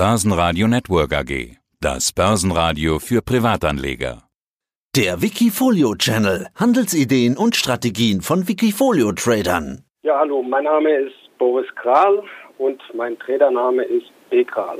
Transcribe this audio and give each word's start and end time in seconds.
Börsenradio 0.00 0.66
Network 0.66 1.12
AG. 1.12 1.58
Das 1.78 2.12
Börsenradio 2.12 2.98
für 3.00 3.20
Privatanleger. 3.20 4.22
Der 4.96 5.20
Wikifolio 5.20 5.94
Channel. 5.94 6.46
Handelsideen 6.56 7.36
und 7.36 7.54
Strategien 7.54 8.22
von 8.22 8.48
Wikifolio 8.48 9.12
Tradern. 9.12 9.84
Ja, 10.02 10.18
hallo, 10.18 10.42
mein 10.42 10.64
Name 10.64 10.90
ist 11.00 11.16
Boris 11.36 11.66
Kral 11.74 12.22
und 12.56 12.80
mein 12.94 13.18
Tradername 13.18 13.82
ist 13.82 14.06
B. 14.30 14.42
Kral. 14.42 14.78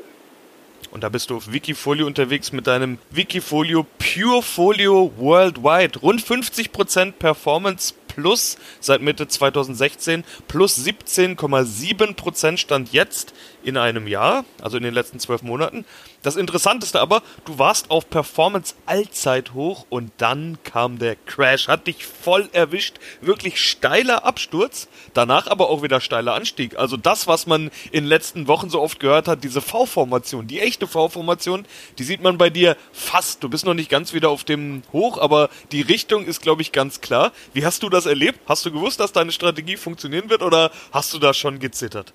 Und 0.90 1.04
da 1.04 1.10
bist 1.10 1.28
du 1.28 1.36
auf 1.36 1.52
Wikifolio 1.52 2.06
unterwegs 2.06 2.50
mit 2.52 2.66
deinem 2.66 2.96
Wikifolio 3.10 3.84
Pure 3.98 4.42
Folio 4.42 5.12
Worldwide. 5.18 6.00
Rund 6.00 6.22
50% 6.22 7.12
Performance 7.18 7.94
plus 8.14 8.56
seit 8.80 9.02
Mitte 9.02 9.28
2016, 9.28 10.24
plus 10.48 10.78
17,7% 10.78 12.56
stand 12.56 12.92
jetzt 12.92 13.32
in 13.62 13.76
einem 13.76 14.06
Jahr, 14.06 14.44
also 14.60 14.76
in 14.76 14.82
den 14.82 14.94
letzten 14.94 15.20
zwölf 15.20 15.42
Monaten. 15.42 15.84
Das 16.22 16.36
Interessanteste 16.36 17.00
aber, 17.00 17.22
du 17.46 17.58
warst 17.58 17.90
auf 17.90 18.10
Performance 18.10 18.74
allzeit 18.84 19.54
hoch 19.54 19.86
und 19.88 20.12
dann 20.18 20.58
kam 20.64 20.98
der 20.98 21.16
Crash, 21.16 21.66
hat 21.66 21.86
dich 21.86 22.04
voll 22.04 22.50
erwischt, 22.52 22.96
wirklich 23.22 23.58
steiler 23.58 24.24
Absturz, 24.24 24.88
danach 25.14 25.46
aber 25.46 25.70
auch 25.70 25.82
wieder 25.82 26.02
steiler 26.02 26.34
Anstieg. 26.34 26.78
Also 26.78 26.98
das, 26.98 27.26
was 27.26 27.46
man 27.46 27.70
in 27.90 28.04
den 28.04 28.06
letzten 28.06 28.48
Wochen 28.48 28.68
so 28.68 28.82
oft 28.82 29.00
gehört 29.00 29.28
hat, 29.28 29.44
diese 29.44 29.62
V-Formation, 29.62 30.46
die 30.46 30.60
echte 30.60 30.86
V-Formation, 30.86 31.64
die 31.96 32.04
sieht 32.04 32.22
man 32.22 32.36
bei 32.36 32.50
dir 32.50 32.76
fast. 32.92 33.42
Du 33.42 33.48
bist 33.48 33.64
noch 33.64 33.74
nicht 33.74 33.90
ganz 33.90 34.12
wieder 34.12 34.28
auf 34.28 34.44
dem 34.44 34.82
Hoch, 34.92 35.16
aber 35.16 35.48
die 35.72 35.80
Richtung 35.80 36.26
ist, 36.26 36.42
glaube 36.42 36.60
ich, 36.60 36.70
ganz 36.70 37.00
klar. 37.00 37.32
Wie 37.54 37.64
hast 37.64 37.82
du 37.82 37.88
das 37.88 38.04
erlebt? 38.04 38.40
Hast 38.46 38.66
du 38.66 38.70
gewusst, 38.70 39.00
dass 39.00 39.12
deine 39.12 39.32
Strategie 39.32 39.78
funktionieren 39.78 40.28
wird 40.28 40.42
oder 40.42 40.70
hast 40.92 41.14
du 41.14 41.18
da 41.18 41.32
schon 41.32 41.60
gezittert? 41.60 42.12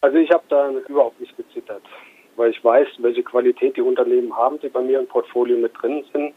Also 0.00 0.16
ich 0.18 0.30
habe 0.30 0.44
da 0.48 0.70
überhaupt 0.88 1.20
nicht 1.20 1.36
gezittert 1.36 1.82
weil 2.38 2.50
ich 2.50 2.64
weiß, 2.64 2.88
welche 2.98 3.22
Qualität 3.22 3.76
die 3.76 3.82
Unternehmen 3.82 4.34
haben, 4.34 4.58
die 4.60 4.68
bei 4.68 4.80
mir 4.80 5.00
im 5.00 5.06
Portfolio 5.06 5.58
mit 5.58 5.72
drin 5.80 6.04
sind. 6.12 6.32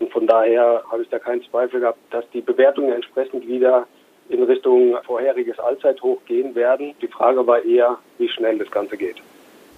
Und 0.00 0.12
von 0.12 0.26
daher 0.26 0.82
habe 0.90 1.02
ich 1.02 1.08
da 1.08 1.18
keinen 1.18 1.42
Zweifel 1.44 1.80
gehabt, 1.80 1.98
dass 2.10 2.28
die 2.30 2.40
Bewertungen 2.40 2.92
entsprechend 2.92 3.46
wieder 3.46 3.86
in 4.28 4.42
Richtung 4.42 4.96
vorheriges 5.04 5.58
Allzeithoch 5.58 6.18
gehen 6.26 6.54
werden. 6.54 6.94
Die 7.00 7.08
Frage 7.08 7.46
war 7.46 7.62
eher, 7.62 7.98
wie 8.18 8.28
schnell 8.28 8.58
das 8.58 8.70
Ganze 8.70 8.96
geht. 8.96 9.16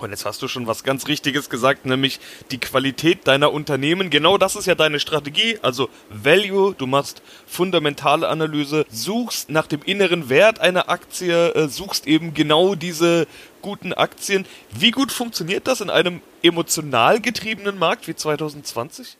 Und 0.00 0.10
jetzt 0.10 0.24
hast 0.24 0.40
du 0.42 0.48
schon 0.48 0.66
was 0.66 0.84
ganz 0.84 1.08
Richtiges 1.08 1.50
gesagt, 1.50 1.84
nämlich 1.86 2.20
die 2.50 2.58
Qualität 2.58 3.26
deiner 3.26 3.52
Unternehmen. 3.52 4.10
Genau 4.10 4.38
das 4.38 4.56
ist 4.56 4.66
ja 4.66 4.74
deine 4.74 5.00
Strategie. 5.00 5.58
Also 5.62 5.88
Value, 6.08 6.74
du 6.76 6.86
machst 6.86 7.22
fundamentale 7.46 8.28
Analyse, 8.28 8.86
suchst 8.88 9.50
nach 9.50 9.66
dem 9.66 9.80
inneren 9.84 10.28
Wert 10.28 10.60
einer 10.60 10.88
Aktie, 10.88 11.50
äh, 11.54 11.68
suchst 11.68 12.06
eben 12.06 12.34
genau 12.34 12.74
diese 12.74 13.26
guten 13.62 13.92
Aktien. 13.92 14.46
Wie 14.70 14.90
gut 14.90 15.12
funktioniert 15.12 15.66
das 15.66 15.80
in 15.80 15.90
einem 15.90 16.22
emotional 16.42 17.20
getriebenen 17.20 17.78
Markt 17.78 18.08
wie 18.08 18.14
2020? 18.14 19.16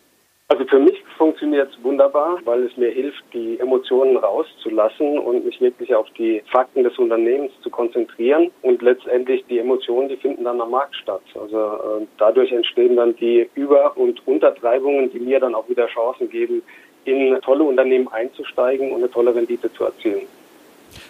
Also 0.49 0.65
für 0.67 0.81
mich 0.81 1.00
funktioniert 1.21 1.69
es 1.71 1.85
wunderbar, 1.85 2.39
weil 2.47 2.63
es 2.63 2.75
mir 2.79 2.89
hilft, 2.89 3.23
die 3.35 3.61
Emotionen 3.61 4.17
rauszulassen 4.17 5.19
und 5.19 5.45
mich 5.45 5.61
wirklich 5.61 5.95
auf 5.95 6.07
die 6.17 6.43
Fakten 6.51 6.83
des 6.83 6.99
Unternehmens 6.99 7.53
zu 7.61 7.69
konzentrieren. 7.69 8.51
Und 8.63 8.81
letztendlich 8.81 9.45
die 9.45 9.59
Emotionen, 9.59 10.09
die 10.09 10.17
finden 10.17 10.45
dann 10.45 10.63
am 10.63 10.71
Markt 10.71 10.97
statt. 10.97 11.21
Also 11.39 11.59
äh, 11.59 12.07
dadurch 12.17 12.51
entstehen 12.53 12.97
dann 12.97 13.15
die 13.17 13.51
Über- 13.55 13.95
und 13.99 14.27
Untertreibungen, 14.27 15.13
die 15.13 15.21
mir 15.21 15.41
dann 15.41 15.55
auch 15.55 15.69
wieder 15.69 15.89
Chancen 15.89 16.31
geben, 16.31 16.63
in 17.05 17.39
tolle 17.43 17.65
Unternehmen 17.65 18.09
einzusteigen 18.09 18.91
und 18.91 19.03
eine 19.03 19.11
tolle 19.11 19.35
Rendite 19.35 19.71
zu 19.75 19.85
erzielen. 19.85 20.27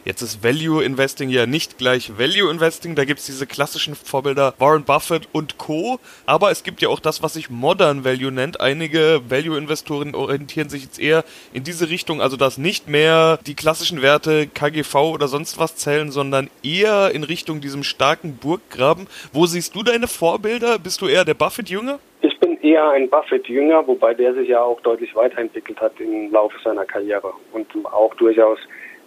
Jetzt 0.04 0.22
ist 0.22 0.42
Value 0.42 0.82
Investing 0.82 1.30
ja 1.30 1.46
nicht 1.46 1.78
gleich 1.78 2.18
Value 2.18 2.50
Investing. 2.50 2.94
Da 2.94 3.04
gibt 3.04 3.20
es 3.20 3.26
diese 3.26 3.46
klassischen 3.46 3.94
Vorbilder 3.94 4.54
Warren 4.58 4.84
Buffett 4.84 5.28
und 5.32 5.58
Co. 5.58 5.98
Aber 6.26 6.50
es 6.50 6.62
gibt 6.62 6.82
ja 6.82 6.88
auch 6.88 7.00
das, 7.00 7.22
was 7.22 7.34
sich 7.34 7.50
Modern 7.50 8.04
Value 8.04 8.32
nennt. 8.32 8.60
Einige 8.60 9.22
Value-Investoren 9.28 10.14
orientieren 10.14 10.68
sich 10.68 10.82
jetzt 10.82 11.00
eher 11.00 11.24
in 11.52 11.64
diese 11.64 11.88
Richtung, 11.88 12.20
also 12.20 12.36
dass 12.36 12.58
nicht 12.58 12.88
mehr 12.88 13.38
die 13.46 13.54
klassischen 13.54 14.02
Werte 14.02 14.46
KGV 14.46 14.94
oder 14.94 15.28
sonst 15.28 15.58
was 15.58 15.76
zählen, 15.76 16.10
sondern 16.10 16.50
eher 16.62 17.10
in 17.14 17.24
Richtung 17.24 17.60
diesem 17.60 17.82
starken 17.82 18.36
Burggraben. 18.36 19.06
Wo 19.32 19.46
siehst 19.46 19.74
du 19.74 19.82
deine 19.82 20.08
Vorbilder? 20.08 20.78
Bist 20.78 21.00
du 21.02 21.06
eher 21.06 21.24
der 21.24 21.34
Buffett-Jünger? 21.34 21.98
Ich 22.22 22.38
bin 22.38 22.60
eher 22.60 22.90
ein 22.90 23.08
Buffett-Jünger, 23.08 23.86
wobei 23.86 24.14
der 24.14 24.34
sich 24.34 24.48
ja 24.48 24.62
auch 24.62 24.80
deutlich 24.82 25.14
weiterentwickelt 25.14 25.80
hat 25.80 25.98
im 26.00 26.30
Laufe 26.30 26.56
seiner 26.62 26.84
Karriere 26.84 27.32
und 27.52 27.66
auch 27.86 28.14
durchaus 28.14 28.58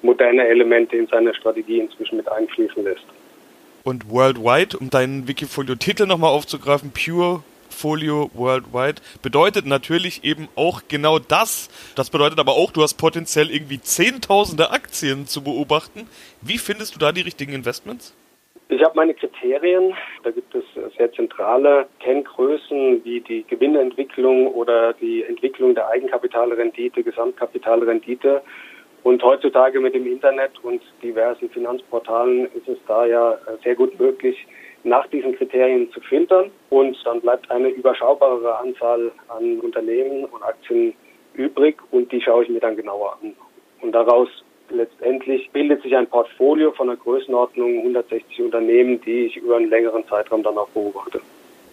moderne 0.04 0.46
Elemente 0.48 0.98
in 0.98 1.08
seine 1.08 1.34
Strategie 1.34 1.80
inzwischen 1.80 2.18
mit 2.18 2.32
einfließen 2.32 2.84
lässt. 2.84 3.06
Und 3.84 4.10
Worldwide, 4.10 4.78
um 4.78 4.90
deinen 4.90 5.28
Wikifolio-Titel 5.28 6.06
nochmal 6.06 6.32
aufzugreifen, 6.32 6.92
Pure 6.92 7.44
Folio 7.70 8.30
Worldwide 8.34 9.02
bedeutet 9.22 9.66
natürlich 9.66 10.24
eben 10.24 10.48
auch 10.56 10.84
genau 10.88 11.20
das. 11.20 11.70
Das 11.96 12.10
bedeutet 12.10 12.40
aber 12.40 12.54
auch, 12.54 12.72
du 12.72 12.82
hast 12.82 12.94
potenziell 12.96 13.50
irgendwie 13.50 13.82
zehntausende 13.82 14.72
Aktien 14.72 15.26
zu 15.26 15.44
beobachten. 15.44 16.08
Wie 16.42 16.60
findest 16.60 16.96
du 16.96 17.00
da 17.00 17.12
die 17.12 17.22
richtigen 17.22 17.54
Investments? 17.54 18.16
Ich 18.70 18.82
habe 18.82 18.96
meine 18.96 19.14
Kriterien. 19.14 19.94
Da 20.24 20.32
gibt 20.32 20.56
es 20.56 20.64
sehr 20.98 21.12
zentrale 21.12 21.88
Kenngrößen 22.00 23.04
wie 23.04 23.20
die 23.20 23.44
Gewinnentwicklung 23.48 24.48
oder 24.48 24.94
die 24.94 25.24
Entwicklung 25.24 25.76
der 25.76 25.90
Eigenkapitalrendite, 25.90 27.04
Gesamtkapitalrendite. 27.04 28.42
Und 29.04 29.22
heutzutage 29.22 29.82
mit 29.82 29.94
dem 29.94 30.08
Internet 30.08 30.52
und 30.64 30.82
diversen 31.02 31.50
Finanzportalen 31.50 32.46
ist 32.54 32.68
es 32.68 32.78
da 32.88 33.06
ja 33.06 33.38
sehr 33.64 33.76
gut 33.76 34.00
möglich, 34.00 34.48
nach 34.86 35.08
diesen 35.08 35.36
Kriterien 35.36 35.92
zu 35.92 36.00
filtern. 36.02 36.52
Und 36.70 36.98
dann 37.06 37.22
bleibt 37.22 37.52
eine 37.52 37.70
überschaubare 37.70 38.58
Anzahl 38.58 39.12
an 39.28 39.60
Unternehmen 39.60 40.26
und 40.26 40.42
Aktien 40.44 40.94
übrig 41.34 41.78
und 41.92 42.12
die 42.12 42.22
schaue 42.22 42.44
ich 42.44 42.50
mir 42.50 42.60
dann 42.60 42.78
genauer 42.78 43.18
an. 43.22 43.34
Und 43.82 43.92
daraus 43.92 44.30
letztendlich 44.70 45.50
bildet 45.52 45.84
sich 45.84 45.96
ein 45.96 46.08
Portfolio 46.08 46.72
von 46.72 46.90
einer 46.90 46.98
Größenordnung 46.98 47.80
160 47.80 48.42
Unternehmen, 48.42 49.02
die 49.02 49.26
ich 49.26 49.38
über 49.38 49.58
einen 49.58 49.70
längeren 49.70 50.08
Zeitraum 50.08 50.44
dann 50.44 50.58
auch 50.58 50.70
beobachte. 50.70 51.20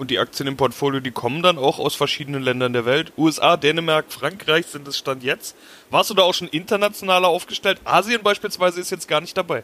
Und 0.00 0.11
die 0.11 0.19
Aktien 0.19 0.47
im 0.49 0.56
Portfolio, 0.56 1.00
die 1.00 1.11
kommen 1.11 1.43
dann 1.43 1.59
auch 1.59 1.78
aus 1.78 1.94
verschiedenen 1.94 2.43
Ländern 2.43 2.72
der 2.72 2.87
Welt. 2.87 3.12
USA, 3.19 3.59
Dänemark, 3.59 4.06
Frankreich 4.09 4.65
sind 4.65 4.88
es 4.88 4.97
Stand 4.97 5.22
jetzt. 5.22 5.55
Warst 5.91 6.09
du 6.09 6.15
da 6.15 6.22
auch 6.22 6.33
schon 6.33 6.49
internationaler 6.49 7.28
aufgestellt? 7.28 7.83
Asien 7.84 8.22
beispielsweise 8.22 8.81
ist 8.81 8.91
jetzt 8.91 9.06
gar 9.11 9.21
nicht 9.21 9.37
dabei. 9.37 9.62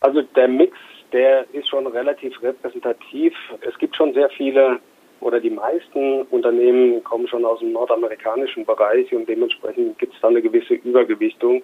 Also 0.00 0.22
der 0.22 0.48
Mix, 0.48 0.74
der 1.12 1.44
ist 1.52 1.68
schon 1.68 1.86
relativ 1.86 2.42
repräsentativ. 2.42 3.34
Es 3.60 3.76
gibt 3.76 3.96
schon 3.96 4.14
sehr 4.14 4.30
viele 4.30 4.80
oder 5.20 5.40
die 5.40 5.50
meisten 5.50 6.22
Unternehmen 6.30 7.04
kommen 7.04 7.28
schon 7.28 7.44
aus 7.44 7.58
dem 7.58 7.72
nordamerikanischen 7.72 8.64
Bereich 8.64 9.12
und 9.12 9.28
dementsprechend 9.28 9.98
gibt 9.98 10.14
es 10.14 10.20
da 10.22 10.28
eine 10.28 10.40
gewisse 10.40 10.72
Übergewichtung. 10.72 11.62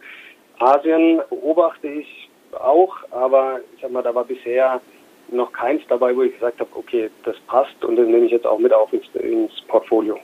Asien 0.58 1.22
beobachte 1.30 1.88
ich 1.88 2.28
auch, 2.52 2.94
aber 3.10 3.60
ich 3.74 3.80
sag 3.80 3.90
mal, 3.90 4.02
da 4.02 4.14
war 4.14 4.24
bisher 4.24 4.82
noch 5.30 5.52
keins 5.52 5.82
dabei, 5.88 6.14
wo 6.16 6.22
ich 6.22 6.34
gesagt 6.34 6.60
habe, 6.60 6.70
okay, 6.74 7.10
das 7.24 7.36
passt 7.46 7.84
und 7.84 7.96
das 7.96 8.06
nehme 8.06 8.26
ich 8.26 8.32
jetzt 8.32 8.46
auch 8.46 8.58
mit 8.58 8.72
auf 8.72 8.92
ins, 8.92 9.06
ins 9.14 9.52
Portfolio. 9.68 10.18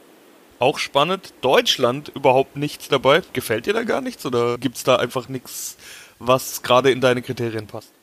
Auch 0.59 0.79
spannend, 0.79 1.33
Deutschland 1.41 2.13
überhaupt 2.15 2.57
nichts 2.57 2.89
dabei. 2.89 3.23
Gefällt 3.33 3.67
dir 3.67 3.73
da 3.73 3.83
gar 3.83 4.03
nichts 4.03 4.27
oder 4.27 4.59
gibt 4.59 4.77
es 4.77 4.85
da 4.85 4.97
einfach 4.97 5.29
nichts, 5.29 5.79
was 6.19 6.63
gerade 6.63 6.91
in 6.91 7.01
deine 7.01 7.23
Kriterien 7.23 7.67
passt? 7.67 7.95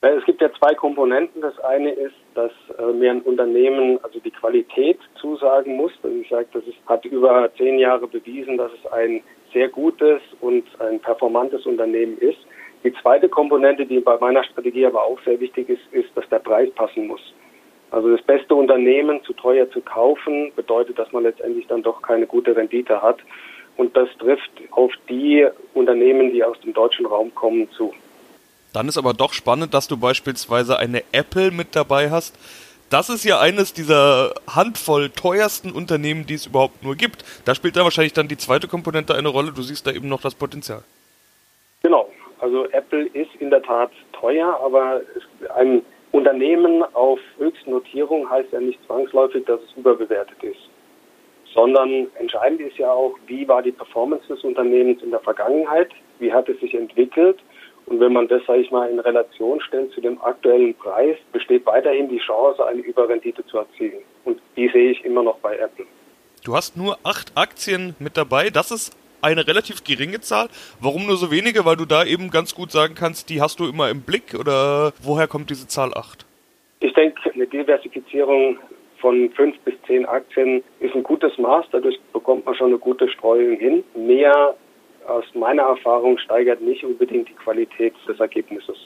Es 0.00 0.24
gibt 0.24 0.40
ja 0.40 0.50
zwei 0.58 0.74
Komponenten. 0.74 1.42
Das 1.42 1.58
eine 1.60 1.92
ist, 1.92 2.14
dass 2.34 2.50
äh, 2.78 2.92
mir 2.92 3.12
ein 3.12 3.22
Unternehmen 3.22 3.98
also 4.02 4.18
die 4.18 4.32
Qualität 4.32 4.98
zusagen 5.20 5.76
muss. 5.76 5.92
Also 6.02 6.16
ich 6.16 6.28
sage, 6.28 6.46
das 6.52 6.64
ist, 6.64 6.76
hat 6.86 7.04
über 7.04 7.50
zehn 7.56 7.78
Jahre 7.78 8.08
bewiesen, 8.08 8.56
dass 8.56 8.72
es 8.72 8.92
ein 8.92 9.22
sehr 9.52 9.68
gutes 9.68 10.20
und 10.40 10.64
ein 10.80 10.98
performantes 10.98 11.66
Unternehmen 11.66 12.18
ist. 12.18 12.38
Die 12.84 12.92
zweite 13.00 13.28
Komponente, 13.28 13.86
die 13.86 14.00
bei 14.00 14.18
meiner 14.18 14.42
Strategie 14.44 14.86
aber 14.86 15.04
auch 15.04 15.18
sehr 15.24 15.38
wichtig 15.40 15.68
ist, 15.68 15.82
ist, 15.92 16.08
dass 16.16 16.28
der 16.28 16.40
Preis 16.40 16.70
passen 16.74 17.06
muss. 17.06 17.20
Also 17.90 18.10
das 18.10 18.24
beste 18.24 18.54
Unternehmen 18.54 19.22
zu 19.24 19.34
teuer 19.34 19.70
zu 19.70 19.80
kaufen, 19.82 20.50
bedeutet, 20.56 20.98
dass 20.98 21.12
man 21.12 21.22
letztendlich 21.22 21.66
dann 21.66 21.82
doch 21.82 22.02
keine 22.02 22.26
gute 22.26 22.56
Rendite 22.56 23.02
hat. 23.02 23.18
Und 23.76 23.96
das 23.96 24.08
trifft 24.18 24.50
auf 24.70 24.92
die 25.08 25.46
Unternehmen, 25.74 26.32
die 26.32 26.42
aus 26.42 26.58
dem 26.60 26.72
deutschen 26.72 27.06
Raum 27.06 27.34
kommen, 27.34 27.70
zu. 27.72 27.92
Dann 28.72 28.88
ist 28.88 28.98
aber 28.98 29.12
doch 29.12 29.32
spannend, 29.32 29.74
dass 29.74 29.88
du 29.88 29.96
beispielsweise 29.96 30.78
eine 30.78 31.02
Apple 31.12 31.50
mit 31.50 31.76
dabei 31.76 32.10
hast. 32.10 32.34
Das 32.88 33.08
ist 33.08 33.24
ja 33.24 33.40
eines 33.40 33.72
dieser 33.72 34.34
handvoll 34.46 35.10
teuersten 35.10 35.72
Unternehmen, 35.72 36.26
die 36.26 36.34
es 36.34 36.46
überhaupt 36.46 36.82
nur 36.82 36.96
gibt. 36.96 37.24
Da 37.44 37.54
spielt 37.54 37.76
dann 37.76 37.84
wahrscheinlich 37.84 38.12
dann 38.12 38.28
die 38.28 38.36
zweite 38.36 38.68
Komponente 38.68 39.14
eine 39.14 39.28
Rolle. 39.28 39.52
Du 39.52 39.62
siehst 39.62 39.86
da 39.86 39.92
eben 39.92 40.08
noch 40.08 40.20
das 40.20 40.34
Potenzial. 40.34 40.82
Genau. 41.82 42.10
Also 42.42 42.66
Apple 42.72 43.06
ist 43.12 43.30
in 43.38 43.50
der 43.50 43.62
Tat 43.62 43.92
teuer, 44.12 44.58
aber 44.62 45.00
ein 45.54 45.82
Unternehmen 46.10 46.82
auf 46.92 47.20
Höchstnotierung 47.38 48.28
heißt 48.28 48.52
ja 48.52 48.60
nicht 48.60 48.84
zwangsläufig, 48.84 49.44
dass 49.46 49.60
es 49.62 49.76
überbewertet 49.76 50.42
ist, 50.42 50.58
sondern 51.54 52.08
entscheidend 52.18 52.60
ist 52.60 52.78
ja 52.78 52.90
auch, 52.90 53.14
wie 53.28 53.46
war 53.46 53.62
die 53.62 53.70
Performance 53.70 54.26
des 54.26 54.42
Unternehmens 54.42 55.00
in 55.02 55.12
der 55.12 55.20
Vergangenheit, 55.20 55.90
wie 56.18 56.32
hat 56.32 56.48
es 56.48 56.58
sich 56.58 56.74
entwickelt 56.74 57.38
Und 57.86 58.00
wenn 58.00 58.12
man 58.12 58.28
das, 58.28 58.42
sage 58.46 58.60
ich 58.60 58.70
mal, 58.70 58.88
in 58.88 58.98
Relation 59.00 59.60
stellt 59.60 59.92
zu 59.92 60.00
dem 60.00 60.20
aktuellen 60.22 60.74
Preis, 60.74 61.16
besteht 61.32 61.66
weiterhin 61.66 62.08
die 62.08 62.18
Chance, 62.18 62.64
eine 62.64 62.80
Überrendite 62.80 63.44
zu 63.46 63.58
erzielen. 63.58 64.02
Und 64.24 64.40
die 64.56 64.68
sehe 64.68 64.92
ich 64.92 65.04
immer 65.04 65.22
noch 65.22 65.38
bei 65.38 65.56
Apple. 65.56 65.86
Du 66.44 66.54
hast 66.54 66.76
nur 66.76 66.98
acht 67.02 67.32
Aktien 67.36 67.94
mit 67.98 68.16
dabei. 68.16 68.50
Das 68.50 68.70
ist 68.70 68.96
eine 69.22 69.46
relativ 69.46 69.84
geringe 69.84 70.20
Zahl. 70.20 70.48
Warum 70.80 71.06
nur 71.06 71.16
so 71.16 71.30
wenige? 71.30 71.64
Weil 71.64 71.76
du 71.76 71.84
da 71.84 72.04
eben 72.04 72.30
ganz 72.30 72.54
gut 72.54 72.70
sagen 72.70 72.94
kannst, 72.94 73.30
die 73.30 73.40
hast 73.40 73.60
du 73.60 73.68
immer 73.68 73.88
im 73.88 74.02
Blick 74.02 74.34
oder 74.38 74.92
woher 75.02 75.28
kommt 75.28 75.48
diese 75.50 75.66
Zahl 75.68 75.94
8? 75.94 76.26
Ich 76.80 76.92
denke, 76.94 77.32
eine 77.32 77.46
Diversifizierung 77.46 78.58
von 78.98 79.30
fünf 79.30 79.58
bis 79.60 79.74
zehn 79.86 80.04
Aktien 80.06 80.62
ist 80.80 80.94
ein 80.94 81.02
gutes 81.02 81.36
Maß. 81.38 81.66
Dadurch 81.70 81.98
bekommt 82.12 82.44
man 82.44 82.54
schon 82.54 82.68
eine 82.68 82.78
gute 82.78 83.08
Streuung 83.08 83.56
hin. 83.56 83.84
Mehr 83.94 84.54
aus 85.06 85.24
meiner 85.34 85.62
Erfahrung 85.62 86.18
steigert 86.18 86.60
nicht 86.60 86.84
unbedingt 86.84 87.28
die 87.28 87.34
Qualität 87.34 87.94
des 88.08 88.18
Ergebnisses. 88.20 88.76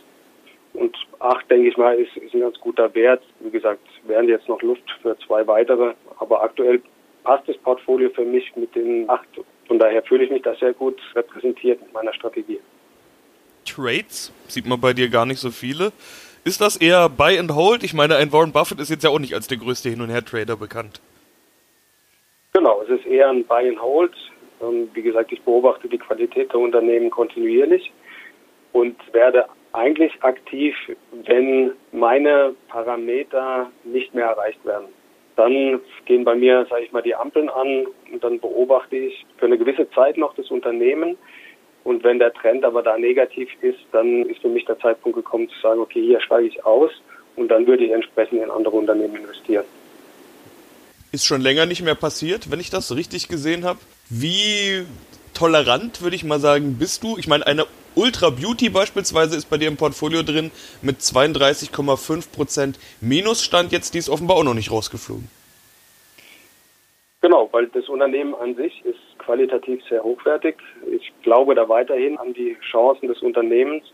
Und 0.75 0.95
acht, 1.21 1.51
denke 1.51 1.69
ich 1.69 1.77
mal, 1.77 1.95
ist, 1.95 2.15
ist 2.17 2.35
ein 2.35 2.41
ganz 2.41 2.59
guter 2.61 2.95
Wert. 2.95 3.23
Wie 3.41 3.51
gesagt, 3.51 3.81
wären 4.07 4.29
jetzt 4.29 4.49
noch 4.49 4.61
Luft 4.63 4.85
für 5.01 5.17
zwei 5.27 5.47
weitere. 5.47 5.95
Aber 6.19 6.43
aktuell 6.43 6.83
passt 7.25 7.49
das 7.49 7.57
Portfolio 7.59 8.11
für 8.11 8.25
mich 8.25 8.55
mit 8.57 8.75
den 8.75 9.09
acht 9.09 9.27
von 9.67 9.79
daher 9.79 10.03
fühle 10.03 10.25
ich 10.25 10.31
mich 10.31 10.43
da 10.43 10.55
sehr 10.57 10.73
gut 10.73 11.01
repräsentiert 11.15 11.81
mit 11.81 11.93
meiner 11.93 12.13
Strategie. 12.15 12.61
Trades 13.65 14.33
sieht 14.49 14.67
man 14.67 14.81
bei 14.81 14.93
dir 14.93 15.09
gar 15.09 15.27
nicht 15.27 15.41
so 15.41 15.51
viele. 15.51 15.93
Ist 16.45 16.61
das 16.61 16.77
eher 16.77 17.09
Buy 17.09 17.39
and 17.39 17.55
Hold? 17.55 17.83
Ich 17.83 17.93
meine, 17.93 18.17
ein 18.17 18.33
Warren 18.33 18.53
Buffett 18.53 18.79
ist 18.79 18.91
jetzt 18.91 19.03
ja 19.03 19.11
auch 19.11 19.19
nicht 19.19 19.35
als 19.35 19.49
der 19.49 19.59
größte 19.59 19.89
Hin- 19.89 20.01
und 20.01 20.11
Her-Trader 20.11 20.57
bekannt. 20.57 21.01
Genau, 22.53 22.83
es 22.83 22.89
ist 22.89 23.07
eher 23.07 23.29
ein 23.29 23.45
Buy 23.45 23.69
and 23.69 23.83
Hold. 23.83 24.13
Ähm, 24.63 24.89
wie 24.95 25.03
gesagt, 25.03 25.33
ich 25.33 25.43
beobachte 25.43 25.89
die 25.89 25.99
Qualität 25.99 26.53
der 26.53 26.61
Unternehmen 26.61 27.11
kontinuierlich 27.11 27.93
und 28.73 28.97
werde 29.13 29.47
eigentlich 29.73 30.13
aktiv, 30.23 30.75
wenn 31.27 31.73
meine 31.93 32.55
Parameter 32.69 33.71
nicht 33.85 34.15
mehr 34.15 34.27
erreicht 34.27 34.65
werden. 34.65 34.87
Dann 35.37 35.81
gehen 36.07 36.25
bei 36.25 36.35
mir, 36.35 36.67
sage 36.69 36.85
ich 36.85 36.93
mal, 36.93 37.03
die 37.03 37.15
Ampeln 37.15 37.49
an 37.49 37.87
und 38.11 38.25
dann 38.25 38.41
beobachte 38.41 38.97
ich 38.97 39.27
für 39.37 39.47
eine 39.47 39.59
gewisse 39.59 39.89
Zeit 39.91 40.17
noch 40.17 40.35
das 40.35 40.51
Unternehmen. 40.51 41.17
Und 41.85 42.03
wenn 42.03 42.19
der 42.19 42.33
Trend 42.33 42.65
aber 42.65 42.83
da 42.83 42.99
negativ 42.99 43.49
ist, 43.61 43.79
dann 43.93 44.25
ist 44.25 44.41
für 44.41 44.49
mich 44.49 44.65
der 44.65 44.79
Zeitpunkt 44.79 45.17
gekommen 45.17 45.49
zu 45.49 45.61
sagen, 45.61 45.81
okay, 45.81 46.03
hier 46.03 46.21
steige 46.21 46.49
ich 46.49 46.65
aus 46.65 46.91
und 47.37 47.49
dann 47.49 47.67
würde 47.67 47.85
ich 47.85 47.93
entsprechend 47.93 48.43
in 48.43 48.51
andere 48.51 48.77
Unternehmen 48.77 49.17
investieren. 49.17 49.65
Ist 51.13 51.27
schon 51.27 51.43
länger 51.43 51.67
nicht 51.67 51.83
mehr 51.83 51.95
passiert, 51.95 52.51
wenn 52.51 52.59
ich 52.59 52.71
das 52.71 52.95
richtig 52.97 53.29
gesehen 53.29 53.65
habe. 53.65 53.79
Wie 54.09 54.85
tolerant, 55.33 56.03
würde 56.03 56.17
ich 56.17 56.25
mal 56.25 56.41
sagen, 56.41 56.77
bist 56.79 57.05
du? 57.05 57.19
Ich 57.19 57.29
meine, 57.29 57.47
eine 57.47 57.67
Ultra 57.97 58.29
Beauty 58.29 58.69
beispielsweise 58.69 59.37
ist 59.37 59.49
bei 59.49 59.57
dir 59.57 59.69
im 59.69 59.79
Portfolio 59.79 60.23
drin 60.23 60.51
mit 60.83 60.99
32,5% 60.99 62.75
Minusstand. 63.01 63.73
Jetzt 63.73 63.95
die 63.95 63.99
ist 63.99 64.11
offenbar 64.11 64.37
auch 64.37 64.45
noch 64.45 64.53
nicht 64.53 64.71
rausgeflogen. 64.71 65.31
Genau, 67.23 67.49
weil 67.53 67.69
das 67.69 67.89
Unternehmen 67.89 68.35
an 68.35 68.55
sich 68.55 68.85
ist 68.85 69.01
qualitativ 69.17 69.83
sehr 69.89 70.05
hochwertig. 70.05 70.57
Ich 70.91 71.11
glaube 71.23 71.55
da 71.55 71.71
weiterhin 71.71 72.19
an 72.19 72.35
die 72.35 72.59
Chancen 72.71 73.09
des 73.09 73.23
Unternehmens. 73.23 73.85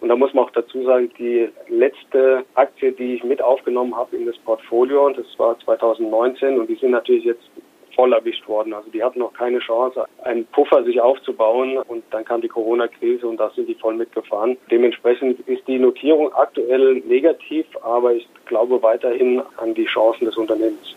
Und 0.00 0.08
da 0.08 0.16
muss 0.16 0.34
man 0.34 0.46
auch 0.46 0.50
dazu 0.50 0.82
sagen, 0.82 1.12
die 1.16 1.48
letzte 1.68 2.44
Aktie, 2.54 2.90
die 2.90 3.14
ich 3.14 3.22
mit 3.22 3.40
aufgenommen 3.40 3.94
habe 3.94 4.16
in 4.16 4.26
das 4.26 4.36
Portfolio, 4.38 5.08
das 5.10 5.26
war 5.38 5.56
2019 5.60 6.58
und 6.58 6.68
die 6.68 6.74
sind 6.74 6.90
natürlich 6.90 7.24
jetzt 7.24 7.48
voll 7.94 8.12
erwischt 8.12 8.46
worden. 8.48 8.72
Also 8.72 8.90
die 8.90 9.02
hatten 9.02 9.20
noch 9.20 9.32
keine 9.32 9.58
Chance, 9.58 10.06
einen 10.24 10.46
Puffer 10.46 10.84
sich 10.84 11.00
aufzubauen 11.00 11.78
und 11.78 12.04
dann 12.10 12.24
kam 12.24 12.40
die 12.40 12.48
Corona-Krise 12.48 13.26
und 13.26 13.38
da 13.38 13.50
sind 13.50 13.68
die 13.68 13.74
voll 13.74 13.94
mitgefahren. 13.94 14.56
Dementsprechend 14.70 15.40
ist 15.48 15.66
die 15.66 15.78
Notierung 15.78 16.32
aktuell 16.34 17.02
negativ, 17.06 17.66
aber 17.82 18.14
ich 18.14 18.26
glaube 18.46 18.82
weiterhin 18.82 19.42
an 19.56 19.74
die 19.74 19.86
Chancen 19.86 20.24
des 20.24 20.36
Unternehmens 20.36 20.94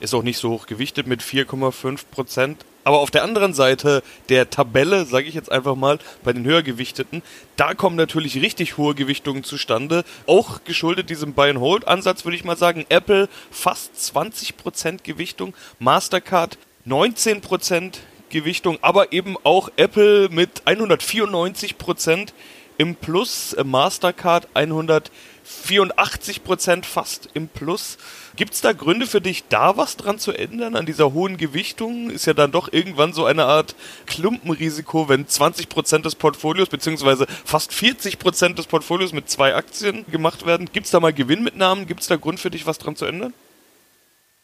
ist 0.00 0.14
auch 0.14 0.22
nicht 0.22 0.38
so 0.38 0.50
hoch 0.50 0.66
gewichtet 0.66 1.06
mit 1.06 1.22
4,5 1.22 2.04
Prozent. 2.10 2.64
Aber 2.84 2.98
auf 2.98 3.10
der 3.10 3.22
anderen 3.24 3.54
Seite 3.54 4.02
der 4.28 4.50
Tabelle, 4.50 5.06
sage 5.06 5.26
ich 5.26 5.34
jetzt 5.34 5.50
einfach 5.50 5.74
mal, 5.74 5.98
bei 6.22 6.34
den 6.34 6.44
höher 6.44 6.62
gewichteten, 6.62 7.22
da 7.56 7.72
kommen 7.72 7.96
natürlich 7.96 8.40
richtig 8.42 8.76
hohe 8.76 8.94
Gewichtungen 8.94 9.42
zustande. 9.42 10.04
Auch 10.26 10.64
geschuldet 10.64 11.08
diesem 11.08 11.32
Buy-and-Hold-Ansatz 11.32 12.24
würde 12.24 12.36
ich 12.36 12.44
mal 12.44 12.58
sagen. 12.58 12.84
Apple 12.90 13.28
fast 13.50 13.94
20% 13.96 15.02
Gewichtung, 15.02 15.54
Mastercard 15.78 16.58
19% 16.86 17.94
Gewichtung, 18.28 18.78
aber 18.82 19.12
eben 19.12 19.36
auch 19.44 19.70
Apple 19.76 20.28
mit 20.28 20.62
194% 20.66 22.32
im 22.76 22.96
Plus, 22.96 23.56
Mastercard 23.64 24.48
184% 25.44 26.84
fast 26.84 27.28
im 27.34 27.48
Plus. 27.48 27.98
Gibt 28.36 28.54
es 28.54 28.62
da 28.62 28.72
Gründe 28.72 29.06
für 29.06 29.20
dich, 29.20 29.46
da 29.48 29.76
was 29.76 29.96
dran 29.96 30.18
zu 30.18 30.32
ändern, 30.32 30.74
an 30.74 30.86
dieser 30.86 31.12
hohen 31.12 31.36
Gewichtung? 31.36 32.10
Ist 32.10 32.26
ja 32.26 32.32
dann 32.32 32.50
doch 32.50 32.72
irgendwann 32.72 33.12
so 33.12 33.24
eine 33.24 33.44
Art 33.44 33.76
Klumpenrisiko, 34.06 35.08
wenn 35.08 35.26
20% 35.26 36.02
des 36.02 36.14
Portfolios, 36.14 36.68
beziehungsweise 36.68 37.26
fast 37.44 37.72
40% 37.72 38.54
des 38.54 38.66
Portfolios 38.66 39.12
mit 39.12 39.28
zwei 39.28 39.54
Aktien 39.54 40.04
gemacht 40.10 40.46
werden. 40.46 40.68
Gibt 40.72 40.86
es 40.86 40.92
da 40.92 41.00
mal 41.00 41.12
Gewinnmitnahmen? 41.12 41.86
Gibt 41.86 42.00
es 42.00 42.08
da 42.08 42.16
Grund 42.16 42.40
für 42.40 42.50
dich, 42.50 42.66
was 42.66 42.78
dran 42.78 42.96
zu 42.96 43.04
ändern? 43.04 43.34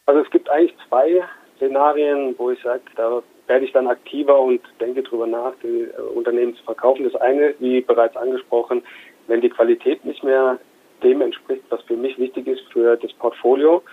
Also 0.05 0.21
es 0.21 0.29
gibt 0.29 0.49
eigentlich 0.49 0.75
zwei 0.87 1.23
Szenarien, 1.57 2.35
wo 2.37 2.51
ich 2.51 2.61
sage, 2.61 2.81
da 2.95 3.21
werde 3.47 3.65
ich 3.65 3.71
dann 3.73 3.87
aktiver 3.87 4.39
und 4.39 4.61
denke 4.79 5.03
darüber 5.03 5.27
nach, 5.27 5.53
die 5.61 5.81
äh, 5.81 6.01
Unternehmen 6.15 6.55
zu 6.55 6.63
verkaufen. 6.63 7.03
Das 7.03 7.19
eine, 7.19 7.53
wie 7.59 7.81
bereits 7.81 8.15
angesprochen, 8.15 8.83
wenn 9.27 9.41
die 9.41 9.49
Qualität 9.49 10.05
nicht 10.05 10.23
mehr 10.23 10.59
dem 11.03 11.21
entspricht, 11.21 11.63
was 11.69 11.81
für 11.83 11.95
mich 11.95 12.17
wichtig 12.17 12.47
ist 12.47 12.63
für 12.71 12.97
das 12.97 13.13
Portfolio. 13.13 13.83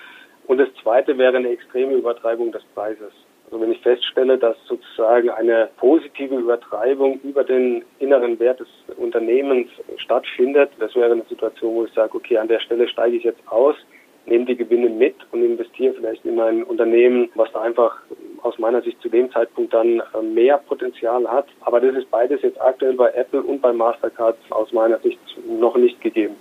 Und 0.47 0.59
das 0.59 0.69
zweite 0.83 1.19
wäre 1.19 1.37
eine 1.37 1.51
extreme 1.51 1.95
Übertreibung 1.95 2.53
des 2.53 2.63
Preises. 2.75 3.13
Also 3.47 3.61
wenn 3.63 3.73
ich 3.73 3.81
feststelle, 3.81 4.37
dass 4.37 4.57
sozusagen 4.67 5.31
eine 5.31 5.71
positive 5.79 6.35
Übertreibung 6.35 7.19
über 7.25 7.45
den 7.45 7.83
inneren 7.99 8.39
Wert 8.39 8.61
des 8.61 8.69
Unternehmens 8.99 9.69
stattfindet, 9.97 10.71
das 10.79 10.95
wäre 10.95 11.13
eine 11.13 11.25
Situation, 11.31 11.75
wo 11.75 11.85
ich 11.85 11.93
sage, 11.95 12.15
okay, 12.15 12.37
an 12.37 12.49
der 12.49 12.61
Stelle 12.61 12.87
steige 12.89 13.17
ich 13.17 13.25
jetzt 13.25 13.41
aus, 13.47 13.75
nehme 14.27 14.45
die 14.45 14.57
Gewinne 14.57 14.91
mit 14.91 15.15
und 15.33 15.43
investiere 15.43 15.95
vielleicht 15.95 16.27
in 16.27 16.39
ein 16.39 16.63
Unternehmen, 16.63 17.31
was 17.35 17.51
da 17.53 17.63
einfach 17.63 17.97
aus 18.43 18.59
meiner 18.59 18.83
Sicht 18.83 19.01
zu 19.01 19.09
dem 19.09 19.31
Zeitpunkt 19.33 19.73
dann 19.73 20.01
äh, 20.01 20.23
mehr 20.23 20.59
Potenzial 20.59 21.27
hat. 21.27 21.47
Aber 21.63 21.81
das 21.81 21.97
ist 21.97 22.11
beides 22.11 22.43
jetzt 22.43 22.61
aktuell 22.61 22.95
bei 22.95 23.11
Apple 23.13 23.43
und 23.43 23.63
bei 23.63 23.73
Mastercard 23.73 24.37
aus 24.51 24.73
meiner 24.73 24.99
Sicht 24.99 25.19
noch 25.47 25.77
nicht 25.77 26.01
gegeben. 26.03 26.37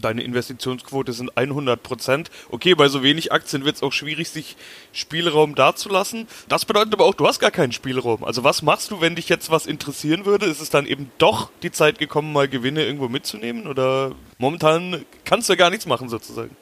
Deine 0.00 0.22
Investitionsquote 0.22 1.12
sind 1.12 1.36
100 1.36 1.82
Prozent. 1.82 2.30
Okay, 2.50 2.74
bei 2.74 2.88
so 2.88 3.02
wenig 3.02 3.32
Aktien 3.32 3.64
wird 3.64 3.76
es 3.76 3.82
auch 3.82 3.92
schwierig, 3.92 4.30
sich 4.30 4.56
Spielraum 4.92 5.54
dazulassen. 5.54 6.26
Das 6.48 6.64
bedeutet 6.64 6.94
aber 6.94 7.04
auch, 7.04 7.14
du 7.14 7.26
hast 7.26 7.40
gar 7.40 7.50
keinen 7.50 7.72
Spielraum. 7.72 8.24
Also 8.24 8.44
was 8.44 8.62
machst 8.62 8.90
du, 8.90 9.00
wenn 9.00 9.14
dich 9.14 9.28
jetzt 9.28 9.50
was 9.50 9.66
interessieren 9.66 10.24
würde? 10.26 10.46
Ist 10.46 10.60
es 10.60 10.70
dann 10.70 10.86
eben 10.86 11.10
doch 11.18 11.50
die 11.62 11.70
Zeit 11.70 11.98
gekommen, 11.98 12.32
mal 12.32 12.48
Gewinne 12.48 12.84
irgendwo 12.84 13.08
mitzunehmen? 13.08 13.66
Oder 13.66 14.12
momentan 14.38 15.04
kannst 15.24 15.48
du 15.48 15.54
ja 15.54 15.58
gar 15.58 15.70
nichts 15.70 15.86
machen 15.86 16.08
sozusagen? 16.08 16.56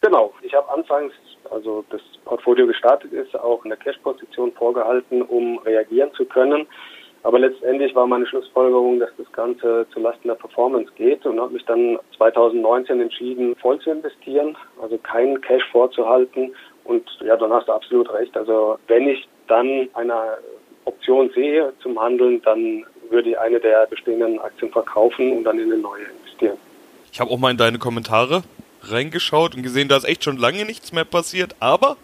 Genau. 0.00 0.32
Ich 0.42 0.54
habe 0.54 0.70
anfangs, 0.72 1.12
also 1.50 1.84
das 1.90 2.00
Portfolio 2.24 2.66
gestartet 2.66 3.12
ist, 3.12 3.34
auch 3.36 3.64
in 3.64 3.70
der 3.70 3.78
Cash-Position 3.78 4.52
vorgehalten, 4.52 5.22
um 5.22 5.58
reagieren 5.58 6.10
zu 6.14 6.24
können. 6.24 6.66
Aber 7.22 7.38
letztendlich 7.38 7.94
war 7.94 8.06
meine 8.06 8.26
Schlussfolgerung, 8.26 8.98
dass 8.98 9.10
das 9.18 9.30
Ganze 9.32 9.86
zulasten 9.92 10.28
der 10.28 10.36
Performance 10.36 10.90
geht 10.96 11.26
und 11.26 11.38
habe 11.38 11.52
mich 11.52 11.64
dann 11.66 11.98
2019 12.16 13.00
entschieden, 13.00 13.54
voll 13.56 13.78
zu 13.80 13.90
investieren, 13.90 14.56
also 14.80 14.96
keinen 14.98 15.40
Cash 15.40 15.64
vorzuhalten. 15.70 16.54
Und 16.84 17.04
ja, 17.24 17.36
dann 17.36 17.52
hast 17.52 17.68
du 17.68 17.72
absolut 17.72 18.10
recht. 18.12 18.34
Also 18.36 18.78
wenn 18.88 19.06
ich 19.06 19.28
dann 19.48 19.88
eine 19.92 20.38
Option 20.86 21.30
sehe 21.34 21.72
zum 21.82 22.00
Handeln, 22.00 22.40
dann 22.42 22.84
würde 23.10 23.30
ich 23.30 23.38
eine 23.38 23.60
der 23.60 23.86
bestehenden 23.86 24.38
Aktien 24.38 24.70
verkaufen 24.70 25.32
und 25.36 25.44
dann 25.44 25.58
in 25.58 25.70
eine 25.70 25.80
neue 25.80 26.04
investieren. 26.04 26.56
Ich 27.12 27.20
habe 27.20 27.30
auch 27.30 27.38
mal 27.38 27.50
in 27.50 27.56
deine 27.56 27.78
Kommentare 27.78 28.42
reingeschaut 28.82 29.54
und 29.54 29.62
gesehen, 29.62 29.88
da 29.88 29.96
ist 29.96 30.04
echt 30.04 30.24
schon 30.24 30.38
lange 30.38 30.64
nichts 30.64 30.92
mehr 30.92 31.04
passiert, 31.04 31.54
aber 31.60 31.96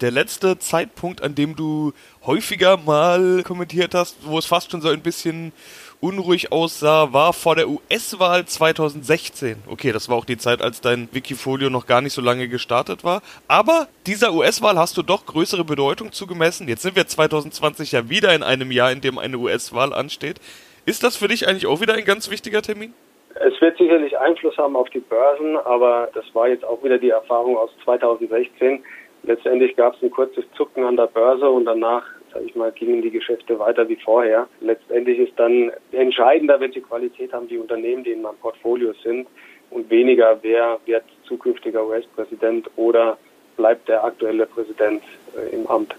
der 0.00 0.10
letzte 0.10 0.58
Zeitpunkt, 0.58 1.22
an 1.22 1.34
dem 1.34 1.56
du 1.56 1.92
häufiger 2.26 2.76
mal 2.76 3.42
kommentiert 3.44 3.94
hast, 3.94 4.16
wo 4.26 4.38
es 4.38 4.46
fast 4.46 4.70
schon 4.70 4.80
so 4.80 4.88
ein 4.88 5.00
bisschen 5.00 5.52
unruhig 6.00 6.52
aussah, 6.52 7.12
war 7.12 7.32
vor 7.32 7.56
der 7.56 7.68
US-Wahl 7.68 8.44
2016. 8.44 9.56
Okay, 9.66 9.92
das 9.92 10.08
war 10.08 10.16
auch 10.16 10.24
die 10.24 10.36
Zeit, 10.36 10.60
als 10.60 10.80
dein 10.80 11.08
Wikifolio 11.12 11.70
noch 11.70 11.86
gar 11.86 12.02
nicht 12.02 12.12
so 12.12 12.20
lange 12.20 12.48
gestartet 12.48 13.04
war. 13.04 13.22
Aber 13.48 13.88
dieser 14.06 14.34
US-Wahl 14.34 14.78
hast 14.78 14.96
du 14.96 15.02
doch 15.02 15.24
größere 15.24 15.64
Bedeutung 15.64 16.12
zugemessen. 16.12 16.68
Jetzt 16.68 16.82
sind 16.82 16.96
wir 16.96 17.06
2020 17.06 17.92
ja 17.92 18.10
wieder 18.10 18.34
in 18.34 18.42
einem 18.42 18.70
Jahr, 18.70 18.92
in 18.92 19.00
dem 19.00 19.18
eine 19.18 19.38
US-Wahl 19.38 19.94
ansteht. 19.94 20.40
Ist 20.84 21.02
das 21.02 21.16
für 21.16 21.28
dich 21.28 21.48
eigentlich 21.48 21.66
auch 21.66 21.80
wieder 21.80 21.94
ein 21.94 22.04
ganz 22.04 22.30
wichtiger 22.30 22.60
Termin? 22.60 22.92
Es 23.36 23.60
wird 23.60 23.76
sicherlich 23.78 24.16
Einfluss 24.18 24.56
haben 24.58 24.76
auf 24.76 24.88
die 24.90 25.00
Börsen, 25.00 25.56
aber 25.56 26.08
das 26.14 26.24
war 26.34 26.48
jetzt 26.48 26.64
auch 26.64 26.84
wieder 26.84 26.98
die 26.98 27.10
Erfahrung 27.10 27.56
aus 27.56 27.70
2016 27.82 28.84
Letztendlich 29.26 29.74
gab 29.76 29.94
es 29.96 30.02
ein 30.02 30.10
kurzes 30.10 30.44
Zucken 30.56 30.84
an 30.84 30.96
der 30.96 31.06
Börse 31.06 31.48
und 31.48 31.64
danach 31.64 32.04
sage 32.34 32.46
ich 32.46 32.54
mal, 32.56 32.72
gingen 32.72 33.00
die 33.00 33.10
Geschäfte 33.10 33.58
weiter 33.58 33.88
wie 33.88 33.96
vorher. 33.96 34.48
Letztendlich 34.60 35.18
ist 35.20 35.38
dann 35.38 35.70
entscheidender, 35.92 36.58
welche 36.58 36.80
Qualität 36.80 37.32
haben 37.32 37.48
die 37.48 37.58
Unternehmen, 37.58 38.02
die 38.02 38.10
in 38.10 38.22
meinem 38.22 38.36
Portfolio 38.36 38.92
sind 39.04 39.28
und 39.70 39.88
weniger, 39.88 40.38
wer 40.42 40.78
wird 40.84 41.04
zukünftiger 41.24 41.86
US-Präsident 41.86 42.68
oder 42.76 43.16
bleibt 43.56 43.88
der 43.88 44.02
aktuelle 44.02 44.46
Präsident 44.46 45.02
äh, 45.36 45.54
im 45.54 45.66
Amt. 45.68 45.94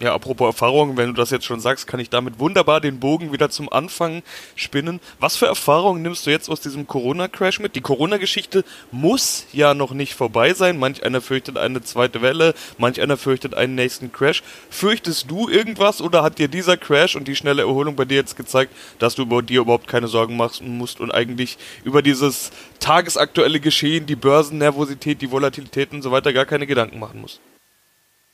Ja, 0.00 0.14
apropos 0.14 0.46
Erfahrungen, 0.46 0.96
wenn 0.96 1.08
du 1.08 1.12
das 1.12 1.30
jetzt 1.30 1.44
schon 1.44 1.58
sagst, 1.58 1.88
kann 1.88 1.98
ich 1.98 2.08
damit 2.08 2.38
wunderbar 2.38 2.80
den 2.80 3.00
Bogen 3.00 3.32
wieder 3.32 3.50
zum 3.50 3.68
Anfang 3.72 4.22
spinnen. 4.54 5.00
Was 5.18 5.34
für 5.34 5.46
Erfahrungen 5.46 6.02
nimmst 6.02 6.24
du 6.24 6.30
jetzt 6.30 6.48
aus 6.48 6.60
diesem 6.60 6.86
Corona-Crash 6.86 7.58
mit? 7.58 7.74
Die 7.74 7.80
Corona-Geschichte 7.80 8.64
muss 8.92 9.46
ja 9.52 9.74
noch 9.74 9.90
nicht 9.90 10.14
vorbei 10.14 10.54
sein. 10.54 10.78
Manch 10.78 11.02
einer 11.02 11.20
fürchtet 11.20 11.56
eine 11.56 11.82
zweite 11.82 12.22
Welle, 12.22 12.54
manch 12.78 13.00
einer 13.00 13.16
fürchtet 13.16 13.54
einen 13.56 13.74
nächsten 13.74 14.12
Crash. 14.12 14.44
Fürchtest 14.70 15.28
du 15.28 15.48
irgendwas 15.48 16.00
oder 16.00 16.22
hat 16.22 16.38
dir 16.38 16.46
dieser 16.46 16.76
Crash 16.76 17.16
und 17.16 17.26
die 17.26 17.34
schnelle 17.34 17.62
Erholung 17.62 17.96
bei 17.96 18.04
dir 18.04 18.18
jetzt 18.18 18.36
gezeigt, 18.36 18.72
dass 19.00 19.16
du 19.16 19.22
über 19.22 19.42
dir 19.42 19.62
überhaupt 19.62 19.88
keine 19.88 20.06
Sorgen 20.06 20.36
machen 20.36 20.78
musst 20.78 21.00
und 21.00 21.10
eigentlich 21.10 21.58
über 21.82 22.02
dieses 22.02 22.52
tagesaktuelle 22.78 23.58
Geschehen, 23.58 24.06
die 24.06 24.14
Börsennervosität, 24.14 25.20
die 25.20 25.32
Volatilität 25.32 25.90
und 25.90 26.02
so 26.02 26.12
weiter 26.12 26.32
gar 26.32 26.46
keine 26.46 26.68
Gedanken 26.68 27.00
machen 27.00 27.20
musst? 27.20 27.40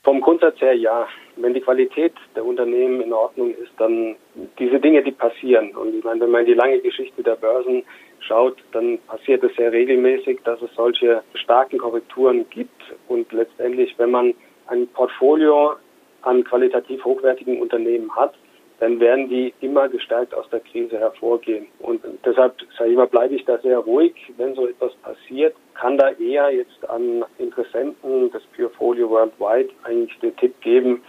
Vom 0.05 0.21
Grundsatz 0.21 0.61
her 0.61 0.73
ja. 0.73 1.07
Wenn 1.35 1.55
die 1.55 1.61
Qualität 1.61 2.13
der 2.35 2.45
Unternehmen 2.45 3.01
in 3.01 3.11
Ordnung 3.11 3.49
ist, 3.55 3.71
dann 3.77 4.15
diese 4.59 4.79
Dinge, 4.79 5.01
die 5.01 5.11
passieren. 5.11 5.75
Und 5.75 5.95
ich 5.95 6.03
meine, 6.03 6.21
wenn 6.21 6.29
man 6.29 6.41
in 6.41 6.47
die 6.47 6.53
lange 6.53 6.79
Geschichte 6.79 7.23
der 7.23 7.35
Börsen 7.35 7.83
schaut, 8.19 8.55
dann 8.71 8.99
passiert 9.07 9.43
es 9.43 9.53
sehr 9.55 9.71
regelmäßig, 9.71 10.39
dass 10.43 10.61
es 10.61 10.69
solche 10.75 11.23
starken 11.33 11.79
Korrekturen 11.79 12.45
gibt. 12.51 12.79
Und 13.07 13.31
letztendlich, 13.33 13.95
wenn 13.97 14.11
man 14.11 14.35
ein 14.67 14.87
Portfolio 14.89 15.73
an 16.21 16.43
qualitativ 16.43 17.03
hochwertigen 17.03 17.59
Unternehmen 17.59 18.15
hat, 18.15 18.35
dann 18.79 18.99
werden 18.99 19.29
die 19.29 19.53
immer 19.61 19.87
gestärkt 19.87 20.33
aus 20.33 20.49
der 20.49 20.59
Krise 20.59 20.99
hervorgehen. 20.99 21.67
Und 21.79 22.01
deshalb, 22.25 22.55
sage 22.77 22.91
ich 22.91 22.97
mal, 22.97 23.07
bleibe 23.07 23.35
ich 23.35 23.45
da 23.45 23.57
sehr 23.59 23.79
ruhig. 23.79 24.13
Wenn 24.37 24.53
so 24.55 24.67
etwas 24.67 24.93
passiert, 24.95 25.55
kann 25.75 25.97
da 25.97 26.11
eher 26.11 26.51
jetzt 26.51 26.89
an 26.89 27.23
Interessenten 27.37 28.31
des 28.31 28.43
Purefolio 28.55 29.09
Worldwide 29.09 29.69
eigentlich 29.83 30.17
den 30.19 30.35
Tipp 30.37 30.59
geben, 30.61 31.01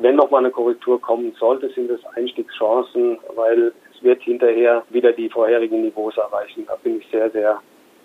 wenn 0.00 0.14
nochmal 0.14 0.44
eine 0.44 0.52
Korrektur 0.52 1.00
kommen 1.00 1.34
sollte, 1.40 1.70
sind 1.70 1.90
es 1.90 2.04
Einstiegschancen, 2.14 3.18
weil 3.34 3.72
es 3.92 4.02
wird 4.02 4.22
hinterher 4.22 4.84
wieder 4.90 5.12
die 5.12 5.28
vorherigen 5.28 5.82
Niveaus 5.82 6.16
erreichen. 6.16 6.64
Da 6.68 6.76
bin 6.76 6.98
ich 6.98 7.06
sehr, 7.10 7.28
sehr 7.30 7.60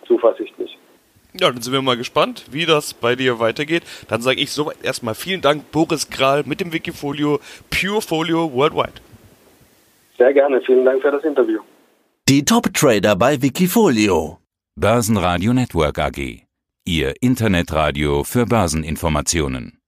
zuversichtlich. 0.07 0.77
Ja, 1.39 1.51
dann 1.51 1.61
sind 1.61 1.73
wir 1.73 1.81
mal 1.81 1.97
gespannt, 1.97 2.45
wie 2.51 2.65
das 2.65 2.93
bei 2.93 3.15
dir 3.15 3.39
weitergeht. 3.39 3.83
Dann 4.07 4.21
sage 4.21 4.39
ich 4.39 4.51
soweit 4.51 4.83
erstmal 4.83 5.15
vielen 5.15 5.41
Dank, 5.41 5.71
Boris 5.71 6.09
Kral 6.09 6.43
mit 6.45 6.59
dem 6.61 6.71
Wikifolio 6.71 7.39
Purefolio 7.71 8.51
Worldwide. 8.53 9.01
Sehr 10.17 10.33
gerne, 10.33 10.61
vielen 10.61 10.85
Dank 10.85 11.01
für 11.01 11.11
das 11.11 11.23
Interview. 11.23 11.59
Die 12.29 12.45
Top-Trader 12.45 13.15
bei 13.15 13.41
Wikifolio. 13.41 14.37
Börsenradio 14.75 15.53
Network 15.53 15.99
AG. 15.99 16.43
Ihr 16.85 17.13
Internetradio 17.21 18.23
für 18.23 18.45
Börseninformationen. 18.45 19.79